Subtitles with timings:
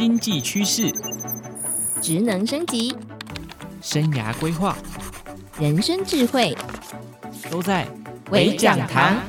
[0.00, 0.90] 经济趋势、
[2.00, 2.96] 职能升级、
[3.82, 4.74] 生涯规划、
[5.60, 6.56] 人生智慧，
[7.50, 7.86] 都在
[8.30, 9.20] 微讲堂。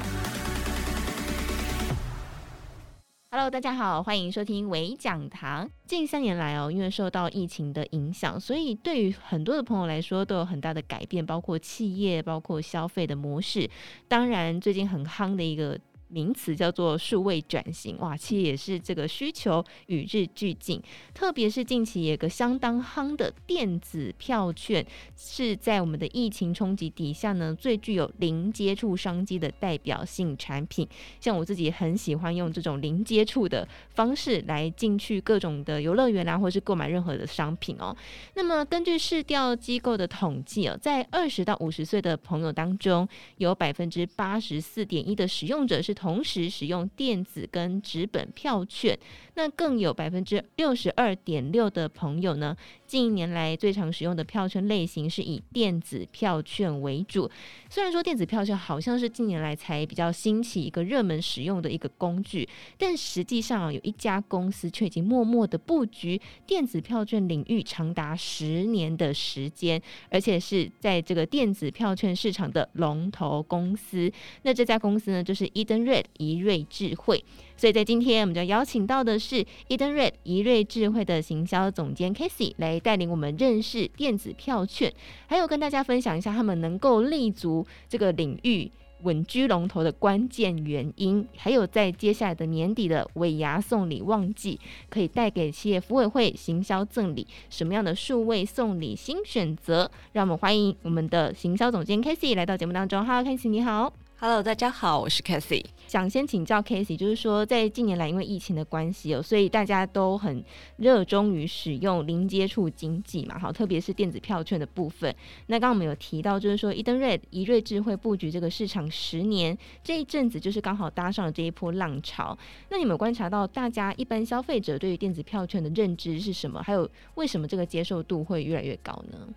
[3.32, 5.70] Hello，大家好，欢迎收听微讲堂。
[5.86, 13.70] 近三年来哦，因为受到疫情的影响，所以对于很多的朋友来说都有很大的改变，包括企业，包括消费的模式。
[14.08, 15.78] 当然，最近很夯的一个。
[16.12, 20.82] 名词叫做数位转型，哇，其实也是这个需求与日俱进。
[21.14, 24.86] 特别是近期有个相当夯的电子票券，
[25.16, 30.86] 是在我们的疫情冲击底下呢，最具有零接触商机的代表性产品。
[31.22, 37.96] 像我自己很喜欢用这种零接触的方式来进去各种的游乐园啊，或是购买任何的商品哦。
[38.36, 43.08] 那么根据市调机构的统计哦，在二十到五十岁的朋友当中，
[43.38, 45.96] 有百分之八十四点一的使用者是。
[46.02, 48.98] 同时使用电子跟纸本票券，
[49.36, 52.58] 那更有百分之六十二点六的朋友呢，
[52.92, 57.32] 近一年来最常使用的票券类型是以电子票券为主。
[57.70, 62.46] 虽然说电子票券好像是近年来才比较兴起一个热门使用的一个工具，
[62.78, 74.12] 但实际上啊有一家公司却已经默默的布局电子票券领域长达十年的时间，而且是在这个电子票券市场的龙头公司。
[74.42, 76.02] 那这家公司呢，就是 Edenred。
[76.18, 77.24] 怡瑞智慧，
[77.62, 84.92] 所以在今天我们就邀请到的是 Edenred 怡瑞智慧的行销总监 Casey 来带领我们认识电子票券，
[85.28, 88.72] 还有跟大家分享一下他们能够立足这个领域
[89.04, 94.60] 稳居龙头的关键原因，还有在接下来的年底的尾牙送礼旺季，
[94.90, 99.92] 可以带给企业福委会行销赠礼什么样的数位送礼新选择？
[100.14, 103.06] 让我们欢迎我们的行销总监 Casey 来到节目当中。
[103.06, 103.94] Hello，Casey，你好。
[104.24, 105.66] Hello，大家好，我是 Cathy。
[105.88, 110.46] 想先请教 Casey，就是说，在近年来因为疫情的关系哦，所以大家都很
[110.78, 115.12] 热衷于使用零接触经济嘛，好，特别是电子票券的部分。
[115.48, 122.38] 那刚刚我们有提到，就是说，Edenred 怡瑞智慧布局这个市场十年，这一阵子就是刚好搭上了这一波浪潮。
[122.70, 126.62] 那你们观察到大家一般消费者对于电子票券的认知是什么？
[126.62, 129.28] 还有为什么这个接受度会越来越高呢？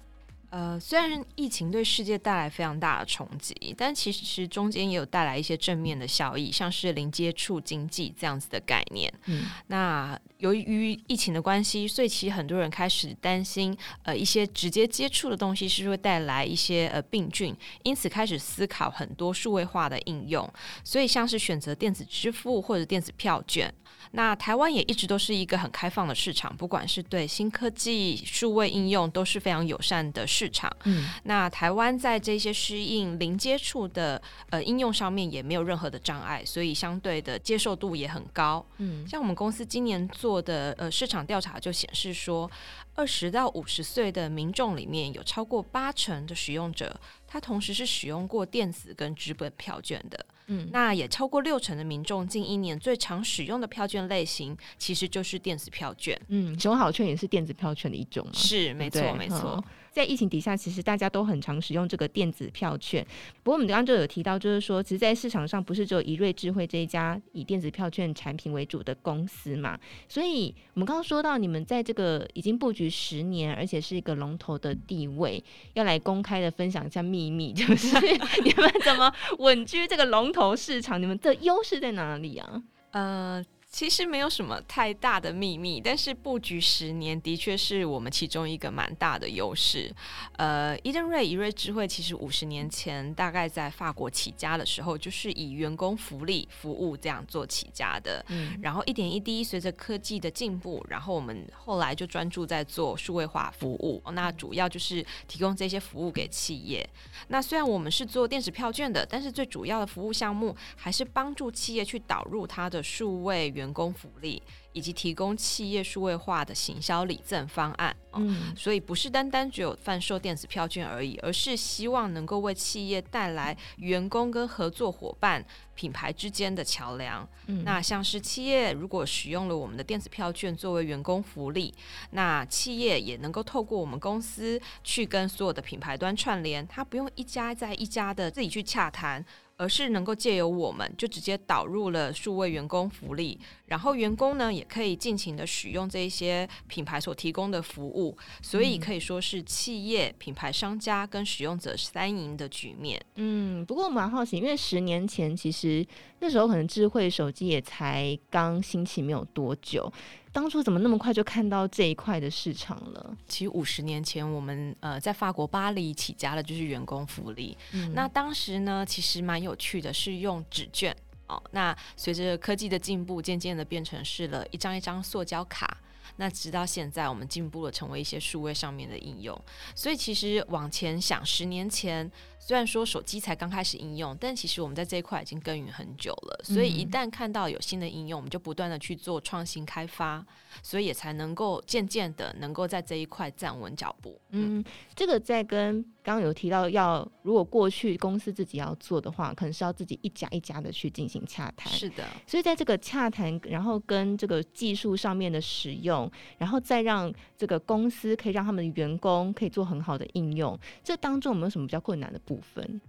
[0.54, 9.12] 呃，虽然疫情对世界带来非常大的冲击，但其实中间也有带来一些正面的效益，像是零接触经济这样子的概念。
[9.26, 20.48] 嗯，那由于疫情的关系，所以其实很多人开始担心，呃，一些直接接触的东西是会带来一些呃病菌，因此开始思考很多数位化的应用。
[20.84, 23.74] 所以像是选择电子支付或者电子票券。
[24.12, 30.74] 那台湾也一直都是一个很开放的市场，不管是对新科技、数位应用都是非常友善的市场。
[30.84, 38.64] 嗯，那台湾在这些适应零接触的呃应用上面也没有任何的障碍，所以相对的接受度也很高。
[38.78, 42.50] 嗯，像我们公司今年做的呃市场调查就显示说，
[42.94, 50.26] 二十到五十岁的民众里面有超过八成的使用者，他同时是使用过电子跟纸本票券的。
[50.46, 56.20] 嗯，那也超过六成的民众近一年最常使用的票券类型，其实就是电子票券。
[56.28, 58.32] 嗯，熊好券也是电子票券的一种吗？
[58.34, 59.64] 是，没错，没错。
[59.94, 63.06] 在疫情底下，其实大家都很常使用这个电子票券。
[63.44, 69.78] 不过我们刚刚就有提到，就是说，其实，在市场上不是只有怡瑞智慧这一家以电子票券产品为主的公司嘛。
[70.08, 75.42] 所以，我们刚刚说到，你们在这个已经布局十年，而且是一个龙头的地位，
[75.74, 77.96] 要来公开的分享一下秘密， 就是
[78.42, 81.00] 你们怎么稳居这个龙头市场？
[81.00, 82.60] 你们的优势在哪里啊？
[82.90, 83.44] 呃。
[83.74, 89.92] 其实没有什么太大的秘密，但是布局十年的确是我们其中一个蛮大的优势。
[90.36, 98.24] 呃，Edenred 怡瑞智慧其实五十年前大概在法国起家的时候，就是以员工福利服务这样做起家的。
[98.28, 104.00] 嗯，然后一点一滴随着科技的进步，然后我们后来就专注在做数位化服务。
[104.12, 106.88] 那主要就是提供这些服务给企业。
[107.26, 117.94] 那虽然我们是做电子票券的，但是最主要的服务项目还是帮助企业去导入它的数位员工福利，以及提供企业数位化的行销礼赠方案。
[118.16, 125.44] 嗯，所以不是单单只有贩售电子票券而已，而是希望能够为企业带来员工跟合作伙伴
[125.74, 127.28] 品牌之间的桥梁。
[127.46, 131.74] 嗯，那像是企业如果使用了我们的电子票券作为员工福利，
[132.10, 139.24] 那企业也能够透过我们公司去跟所有的品牌端串联，它不用一家再一家的自己去洽谈。
[139.56, 152.98] 而是能够借由我们就直接导入了数位员工福利，然后员工呢也也可以尽情的使用这一些品牌所提供的服务，所以可以说是企业、品牌商家跟使用者三赢的局面。
[153.16, 155.86] 嗯，不过我蛮好奇，因为十年前其实
[156.20, 159.92] 那时候可能智慧手机也才刚兴起没有多久。
[160.34, 163.16] 当初怎么那么快就看到这一块的市场了？
[163.28, 167.56] 其实五十年前，我们呃在法国巴黎起家的就是员工福利。
[167.72, 170.94] 嗯、那当时呢，其实蛮有趣的，是用纸卷
[171.28, 171.40] 哦。
[171.52, 175.78] 那随着科技的进步，渐渐的变成是了一张一张塑胶卡。
[176.16, 179.38] 那直到现在，我们进步了，成为一些数位上面的应用。
[179.74, 182.10] 所以其实往前想，十年前。
[182.46, 186.44] 虽然说手机才刚开始应用，但其实我们在这一块已经耕耘很久了。
[186.44, 190.22] 所以一旦看到有新的应用，我们就不断的去做创新开发，
[190.62, 194.20] 所以也才能够渐渐的能够在这一块站稳脚步。
[194.28, 194.62] 嗯，
[194.94, 201.72] 这个在跟刚刚有提到要，要如果过去公司自己要做的话，可能是要自己一家一家的去进行洽谈。
[201.72, 212.34] 是的，所以在这个洽谈，然后跟这个技术上面的使用，然后再让这个公司可以让他们的员工可以做很好的应用，这当中有没有什么比较困难的部分？
[212.34, 212.80] 部分，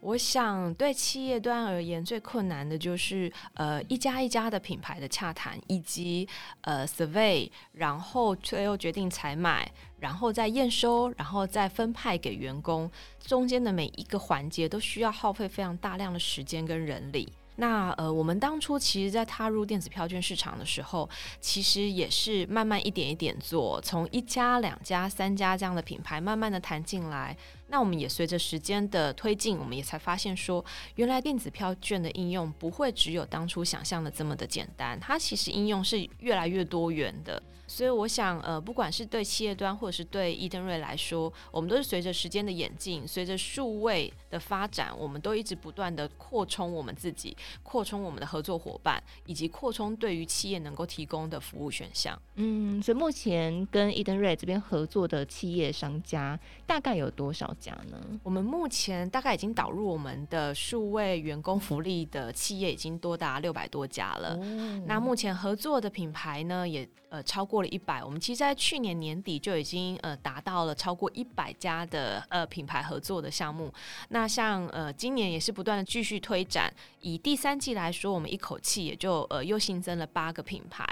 [0.00, 6.26] 我想对企业端而言，最困难的就是呃一家一家的品牌的洽谈，以及
[6.62, 9.70] 呃 survey，然后最后决定采买，
[10.04, 12.90] 然后再验收，然后再分派给员工，
[13.26, 17.26] 中间的每一个环节都需要耗费非常大量的时间跟人力。
[17.56, 21.08] 那呃，我们当初其实，在踏入电子票券市场的时候，
[21.40, 27.34] 其实也是慢慢一点一点做，从一家、两家、三家这样的品牌，慢慢的谈进来。
[27.74, 37.42] 那我们也随着时间的推进，我们也才发现说，原来电子票券的应用不会只有当初想象的这么的简单，它其实应用是越来越多元的。
[37.66, 52.16] 所以我想，呃，不管是对企业端或者是对伊登瑞来说，我们都是随着时间的演进，随着数位的发展，我们都一直不断的扩充我们自己，扩充我们的合作伙伴，以及扩充对于企业能够提供的服务选项。
[52.34, 57.98] 嗯，所以目前跟伊登瑞这边合作的企业商家大概有多少家呢？
[58.22, 64.36] 我们目前大概已经导入我们的数位员工福利的企业已经多达六百多家了。
[64.36, 64.82] 哦。
[64.86, 67.68] 那目前合作的品牌呢，也呃超过了。
[67.68, 73.72] 一百，我们其实，在去年年底就已经呃达到了超过一百家的呃品牌合作的项目。
[74.10, 76.72] 那像呃今年也是不断的继续推展。
[77.00, 80.84] 以第三季来说，我们一口气也就呃又新增了八个品牌。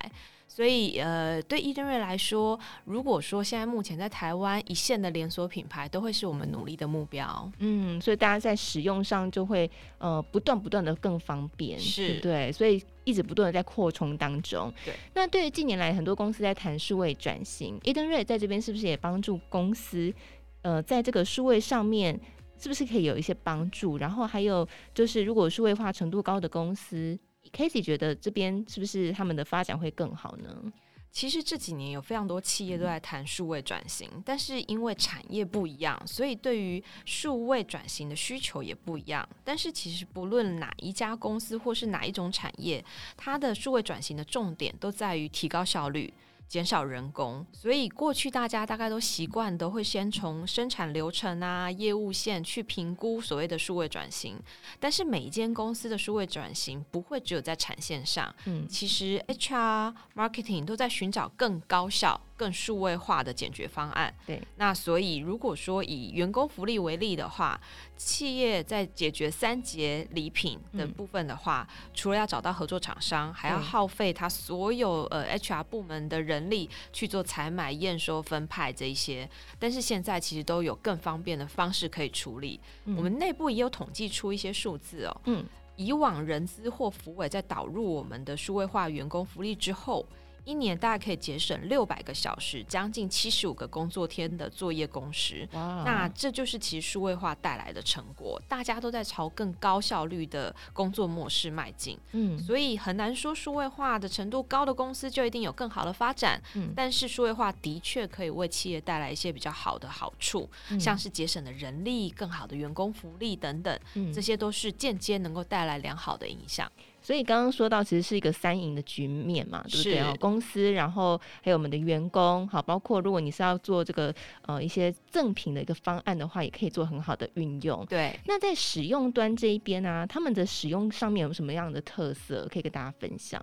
[0.55, 7.51] 所以，呃，对伊登瑞来说，如果说现在目前在台湾一线的连锁品牌，都会是我们努力的目标。
[7.59, 14.71] 嗯，所以大家在使用上就会呃不断不断的更方便，是对，所以一直不断的在扩充当中。
[14.85, 20.13] 对，那对于近年来很多公司在谈数位转型，伊登瑞在这边是不是也帮助公司
[20.61, 22.21] 呃在这个数位上面
[22.59, 23.97] 是不是可以有一些帮助？
[23.97, 27.19] 然后还有就是，如果数位化程度高的公司。
[27.51, 30.73] Casey 觉得这边是不是他们的发展会更好呢？
[31.11, 39.29] 其实这几年有非常多企业都在谈数位转型，但是因为产业不一样，所以对于数位转型的需求也不一样。
[39.45, 42.83] 但是其实不论哪一家公司或是哪一种产业，
[43.15, 46.11] 它的数位转型的重点都在于提高效率。
[46.53, 54.39] 减少人工，所以过去大家大概都习惯都会先从生产流程啊、业务线去评估所谓的数位转型。
[54.79, 62.21] 但是每一间公司的数位转型不会只有在产线上，嗯，其实 HR、Marketing 都在寻找更高效。
[62.37, 64.13] 更数位化的解决方案。
[64.27, 67.61] 对，那所以如果说以员工福利为例的话，
[67.97, 79.29] 企业在解决三节礼品的部分的话，嗯、除了要找到合作厂商，还要耗费他所有呃 HR 部门的人力去做采买、验收、分派这一些。
[79.59, 82.59] 但是现在其实都有更方便的方式可以处理。
[82.87, 85.21] 嗯、我们内部也有统计出一些数字哦。
[85.27, 85.45] 嗯，
[85.77, 90.05] 以往人资或福委在导入我们的数位化员工福利之后。
[90.45, 95.49] 一年大概可以节省六百个小时，将近七十五个工作天的作业工时。
[95.53, 95.85] Wow.
[95.85, 101.99] 那这就是其实数位化带来的成果，大家都在朝更高效率的工作模式迈进。
[102.13, 106.43] 嗯，所以很难说数位化的程度高的公司就一定有更好的发展。
[106.55, 116.71] 嗯，但是数位化的确可以为企业带来一些比较好的好处，嗯、像是节省的人力、更好的员工福利等等，嗯、这些都是间接能够带来良好的影响。
[117.03, 119.99] 所以刚刚说到，其实是一个三赢的局面嘛，对不对？
[119.99, 124.15] 是公司，然后还有我们的员工，好，包括如果你是要做这个
[124.47, 127.85] 呃一些赠品的一个方案的话，也可以做很好的运用。
[127.87, 128.19] 对。
[128.27, 133.43] 那在使用端这一边呢、啊，他们的使用上面有什么样的特色可以跟大家分享？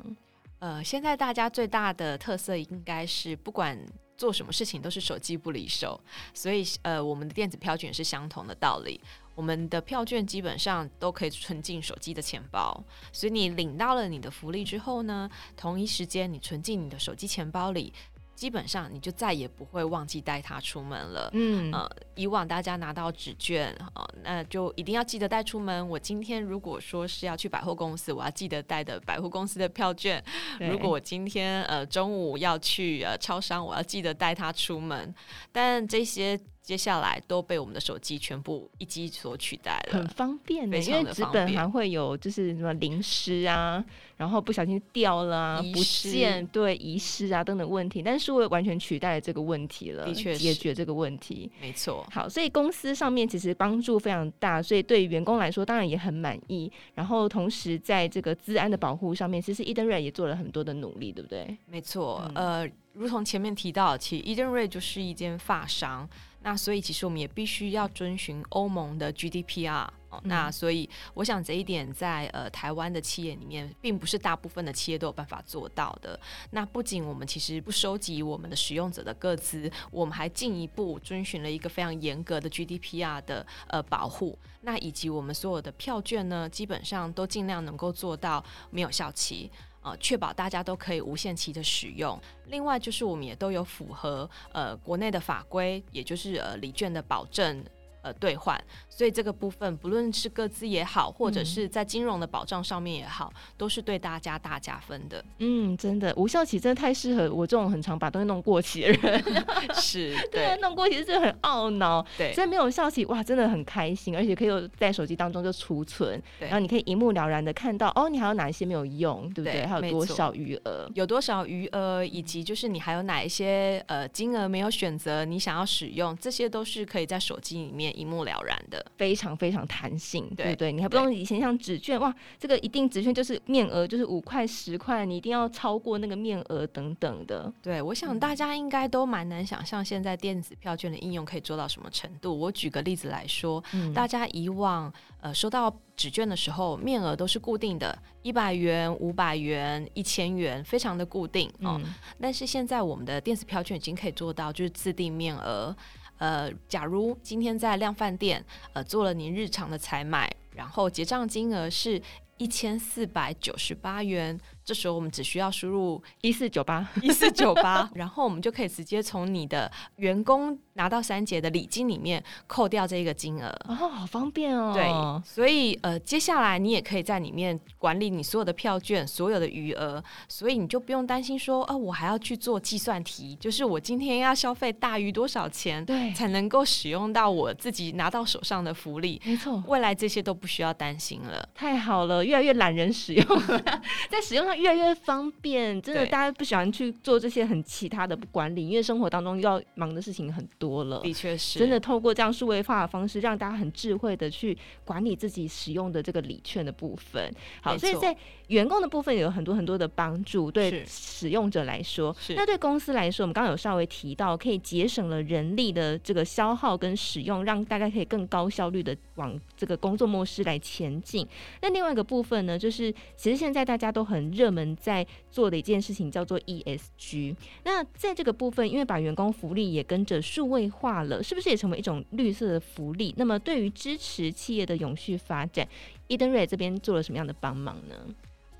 [0.60, 3.78] 呃，现在大家最大的特色应该是不管
[4.20, 5.98] 做什么事情都是手机不离手，
[6.34, 9.00] 所以呃，我们的电子票券是相同的道理。
[9.34, 12.84] 我们的票券基本上都可以存进手机的钱包，
[13.14, 17.94] 所以你领到了你的福利之后呢，同一时间你存进你的手机钱包里。
[18.40, 21.30] 基本上你就再也不会忘记带它出门了。
[21.34, 25.86] 嗯，呃，以往大家拿到纸券，呃，那就一定要记得带出门。
[25.90, 30.24] 我今天如果说是要去百货公司，我要记得带的百货公司的票券。
[30.58, 35.14] 如果我今天呃中午要去呃超商，我要记得带它出门。
[35.52, 36.40] 但这些。
[36.70, 43.84] 接下来都被我们的手机全部一机所取代了，很方便的，因为纸本还会有就是什么淋湿啊，
[44.18, 52.08] 然后不小心掉了啊，不见，对，遗失啊等等问题，但是数位完全取代了这个问题了，的确解决这个问题，没错。
[52.12, 56.72] 好，所以公司上面其实帮助非常大，所以对员工来说当然也很满意。
[56.94, 61.58] 然后同时在这个资安的保护上面，其实 Edenred 也做了很多的努力，对不对？
[61.66, 66.08] 没错，嗯、呃，如同前面提到，其实 Edenred 就是一间发商。
[66.42, 76.18] 那所以其实我们也必须要遵循欧盟的 GDPR，哦，那所以我想这一点在呃台湾的企业里面，并不是大部分的企业都有办法做到的。
[76.52, 84.40] 那不仅我们其实不收集我们的使用者的个资，我们还进一步遵循了一个非常严格的 GDPR 的呃保护。
[84.62, 89.52] 那以及我们所有的票券呢，基本上都尽量能够做到没有效期。
[89.82, 92.20] 呃，确保大家都可以无限期的使用。
[92.48, 97.64] 另外，就是我们也都有符合呃国内的法规，也就是呃礼券的保证。
[98.02, 105.24] 呃，兑换，所以这个部分不论是各自也好，或者是在金融的保障上面也好，嗯、都是对大家大加分的。
[105.40, 109.24] 嗯，真的无效期真的太适合我这种很常把东西弄过期的人。
[109.76, 112.06] 是， 对啊，弄过期是很懊恼。
[112.18, 119.54] 对，所以没有效期，哇，真的很开心，而且可以在手机当中就储存，然后你可以一目了然的看到，哦，你还有哪一些没有用，对不对？
[119.54, 120.90] 对，还有多少余额？
[120.96, 127.89] 有多少余额，以及就是你还有哪一些呃金额没有选择，你想要使用，这些都是可以在手机里面。
[127.98, 130.72] 一目了然的，非常非常弹性，对，对不对？
[130.72, 137.52] 你还不用以前像纸券，哇，这个一定纸券就是面额就是五块十块，你一定要超过那个面额等等的。
[137.62, 142.38] 对，我想大家应该都蛮难想象现在电子票券的应用可以做到什么程度。
[142.38, 144.92] 我举个例子来说，嗯、大家以往
[145.22, 151.80] 呃收到纸券的时候，面额都是固定的，一百元、五百元、一千元，非常的固定哦。
[151.84, 155.76] 嗯、但是现在我们的电子票券已经可以做到，就是自定面额。
[156.20, 162.02] 呃，假如今天在量饭店，呃，做了您日常的采买，然后结账金额是
[162.38, 164.40] 一千四百九十八元。
[164.70, 173.48] 这时候我们只需要输入一四九八一四九八， 然后我们就可以直接从你的员工拿到三节的礼金里面扣掉这个金额。
[173.68, 174.72] 哦，好方便哦。
[174.72, 174.86] 对，
[175.28, 189.20] 所以呃，接下来你也可以在里面管理你所有的票券、所有的余额，所以你就不用担心说，哦、呃，我还要去做计算题，就是我今天要消费大于多少钱，对，才能够使用到我自己拿到手上的福利。
[189.26, 191.50] 没错，未来这些都不需要担心了。
[191.56, 193.26] 太好了，越来越懒人使用，
[194.12, 194.59] 在使用上。
[194.60, 201.00] 越来越方便，真的，大家不喜欢去做这些很其他的管理，因为生活当中要忙的事情很多了。
[201.00, 207.34] 的确是，真的透过这样数位化的方式，让大家很智慧的去管理自己使用的这个礼券的部分。
[207.62, 208.16] 好，所以在
[208.50, 221.26] 员工的部分有很多很多的帮助，对使用者来说，那对公司来说，我们刚刚有稍微提到，可以节省了人力的这个消耗跟使用，让大家可以更高效率的往这个工作模式来前进。
[221.62, 224.50] 那另外一个部分呢，就是其实现在大家都很热。
[224.50, 227.36] 门在做的一件事情叫做 ESG。
[227.66, 233.14] 那在这个部分，因为把员工福利也跟着数位化了，是不是也成为一种绿色的福利？
[233.16, 235.68] 那么对于支持企业的永续发展
[236.08, 237.96] ，Edenred 这边做了什么样的帮忙呢？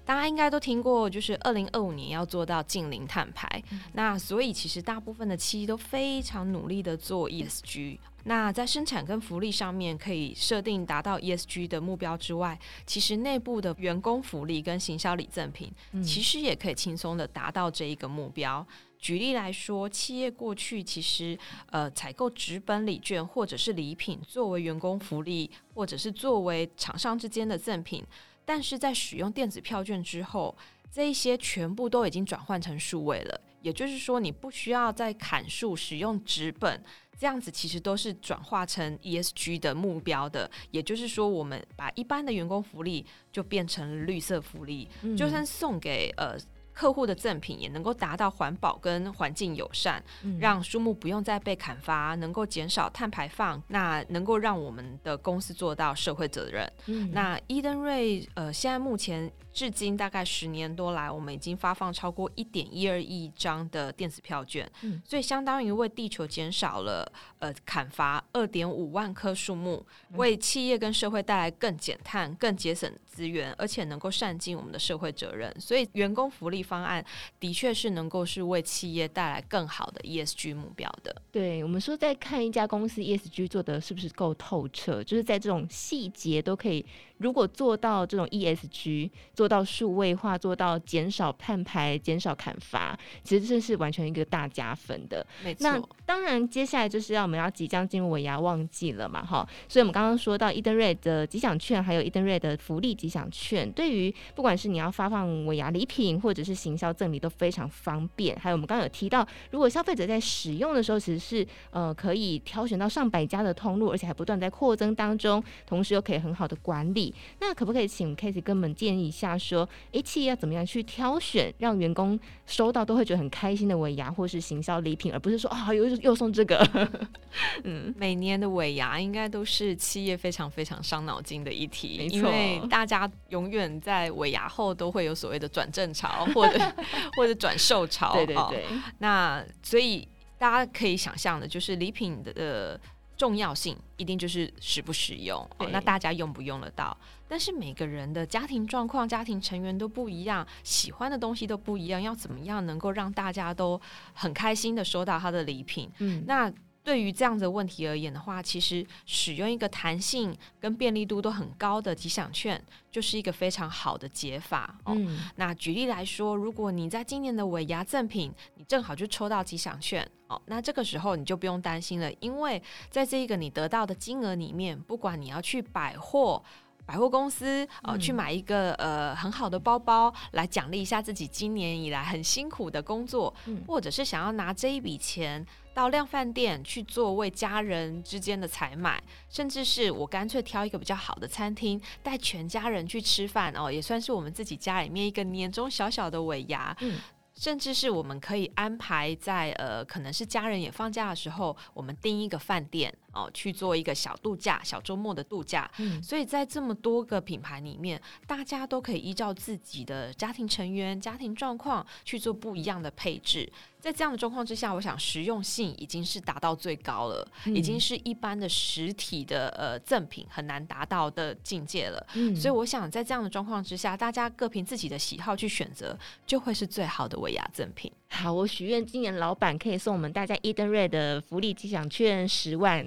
[0.10, 3.48] 大家应该都听过，就是二零二五年要做到近零碳排。
[3.70, 8.00] 嗯、那所以其实大部分的企业都非常努力的做 ESG。
[8.24, 15.72] 那在生产跟福利上面可以设定达到 ESG 的目标之外，其实内部的员工福利跟行销礼赠品，
[16.04, 18.66] 其实也可以轻松的达到这一个目标。
[18.68, 21.38] 嗯、举例来说，企业过去其实
[21.68, 28.04] 呃采购纸本礼券或者是礼品作为员工福利，或者是作为厂商之间的赠品。
[28.50, 30.58] 但是在使用电子票券之后，
[30.92, 33.42] 这一些全部都已经转换成数位了。
[33.62, 36.84] 也就是说，你不需要再砍树使用纸本，
[37.16, 40.50] 这样子其实都是转化成 ESG 的目标的。
[40.72, 46.36] 也就是说，我们把一般的员工福利就变成绿色福利，嗯、就算送给呃。
[46.80, 56.72] 客户的赠品也能够达到环保跟环境友善，嗯、让树木不用再被砍伐，能够减少碳排放，那能够让我们的公司做到社会责任。
[56.86, 67.06] 嗯、那伊登瑞呃，现在目前至今大概十年多来，我们已经发放超过一点一二亿张的电子票券，嗯、所以相当于为地球减少了
[67.40, 75.54] 呃砍伐二点五万棵树木，为企业跟社会带来更减碳、更节省资源，而且能够善尽我们的社会责任。
[75.60, 77.06] 所以员工福利方案
[77.38, 81.14] 的确是能够是为企业带来更好的 ESG 目标的。
[81.34, 86.86] 对，我们说在看一家公司 ESG 做的是不是够透彻，就是在这种细节都可以。
[87.20, 95.26] 如果做到这种 ESG，做到数位化，做到减少碳排、减少砍伐，其实这是完全一个大加分的。
[95.44, 95.64] 没错。
[95.64, 99.48] 那当然，接下来就是要我们要即将进入尾牙旺季了嘛，哈。
[99.68, 108.38] 所以我们刚刚说到伊登瑞的吉祥券，还有伊登瑞的福利吉祥券，对于不管是你要发放尾牙礼品，或者是行销赠礼，都非常方便。
[108.40, 117.09] 还有我们刚刚有提到，如果消费者在使用的时候，其实是呃可以挑选到上百家的通路，而且还不断在扩增当中，同时又可以很好的管理。
[117.40, 126.68] 那可不可以请 k a s e y 跟我们建议一下，说，哎，企业要怎么样去挑选，让员工收到都会觉得很开心的尾牙或是行销礼品，而不是说啊又又送这个。
[127.64, 132.08] 嗯，每年的尾牙应该都是企业非常非常伤脑筋的一题。
[132.12, 136.60] 因为大家永远在尾牙后都会有所谓的转正潮，或者
[137.18, 138.14] 或者转售潮。
[138.14, 138.66] 对对对。
[139.00, 142.80] 那所以大家可以想象的，就是礼品的。
[143.20, 146.98] 重要性一定就是实不实用哦，那大家用不用得到？
[147.28, 153.80] 但是每个人的家庭状况、家庭成员都不一样，喜欢的东西都不一样，要怎么样能够让大家都
[154.14, 155.92] 很开心的收到他的礼品？
[156.00, 156.52] 嗯，那。
[156.82, 162.60] 对于这样的问题而言的话，其实使用一个弹性跟便利度都很高的吉祥券，
[162.90, 164.96] 就是一个非常好的解法哦。
[164.96, 176.42] 嗯、那举例来说，如果你在今年的尾牙赠品，你正好就抽到吉祥券哦，那这个时候你就不用担心了，因为在这一个你得到的金额里面，不管你要去百货。
[176.86, 196.76] 百货公司呃，去买一个呃很好的包包来奖励一下自己今年以来很辛苦的工作，嗯、或者是想要拿这一笔钱到量贩店去做为家人之间的采买，甚至是我干脆挑一个比较好的餐厅带全家人去吃饭哦，也算是我们自己家里面一个年终小小的尾牙。
[196.80, 197.00] 嗯
[197.40, 202.94] 甚至是我们可以安排在呃，可能是家人也放假的时候，我们订一个饭店。
[203.14, 205.70] 哦、呃，去做一个小度假、小周末的度假。
[205.78, 213.52] 嗯，所以在这么多个品牌里面，大家都可以依照自己的家庭成员、家庭状况去做不一样的配置。
[213.80, 222.06] 在这样的状况之下，我想实用性已经是达到最高了，嗯、已经是一般的实体的呃赠品很难达到的境界了。
[222.16, 227.90] 嗯，所以我想在这样的状况之下，大家各凭自己的喜好去选择，就会是最好的尾牙赠品。
[228.12, 232.86] 好，我许愿今年老板可以送我们大家伊登瑞的福利吉祥券十万，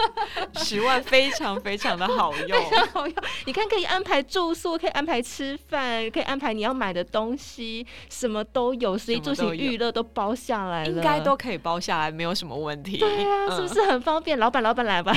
[0.56, 3.14] 十万非常非常的好用， 非常好用。
[3.44, 12.96] 你看，可以安排住宿，可以安排吃饭，可以安排你要买的东西，什么都有，所以住行娱乐都包下来了，应该都可以包下来，没有什么问题。
[12.96, 14.38] 对啊，嗯、是不是很方便？
[14.38, 15.14] 老板，老板来吧，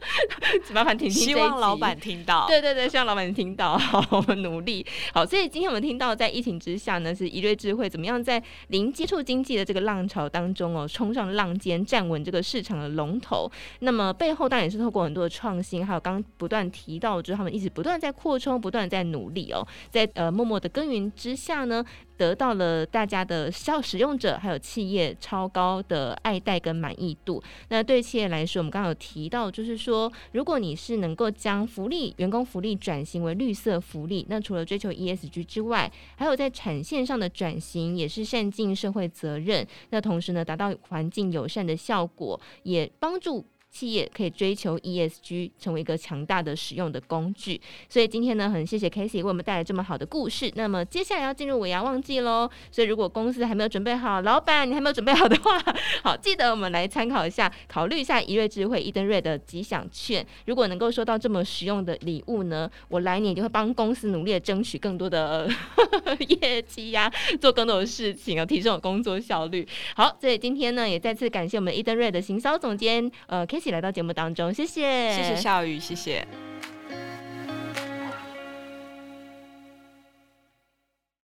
[0.74, 1.10] 麻烦听听。
[1.10, 2.46] 希望老板听到。
[2.46, 3.78] 对对对，希望老板听到。
[3.78, 4.84] 好，我们努力。
[5.14, 13.50] 好，所以今天我们听到，在疫情之下呢，是一瑞智慧怎么样在零零接触经济的这个浪潮当中哦，冲上浪尖，站稳这个市场的龙头。
[13.80, 21.84] 那么背后当然也是透过很多的创新，还有刚不断提到，就是他们一直不断在扩充，不断在努力哦，在呃默默的耕耘之下呢，
[22.20, 27.42] 得到了大家的消使用者还有企业超高的爱戴跟满意度。
[27.70, 39.66] 那对企业来说，我们刚刚有提到，就是说，如果你是能够将福利、员工福利转型为绿色福利，那除了追求 ESG 之外，还有在产线上的转型，也是善尽社会责任。
[39.88, 43.46] 那同时呢，达到环境友善的效果，也帮助。
[43.70, 47.60] 企业可以追求 ESG，成为一个强大的使用的工具。
[47.88, 50.50] 所以今天呢，很谢谢 Casey 为我们带来这么好的故事。
[50.56, 55.56] 那么接下来要进入尾牙旺季喽，所以如果公司还没有准备好，老板你还没有准备好的话，
[56.02, 60.26] 好，记得我们来参考一下，考虑一下一瑞智慧伊登瑞的吉祥券。
[60.46, 65.48] 如果能够收到这么实用的礼物呢，我来年就会帮公司努力的争取更多的
[66.40, 67.08] 业绩呀、
[67.40, 69.64] 做更多的事情啊，提升我工作效率。
[69.94, 73.59] 好，所以今天呢，也再次感谢我们伊登瑞的行销总监，呃 K。
[73.60, 76.26] 一起来到节目当中，谢谢，谢谢笑宇，谢谢。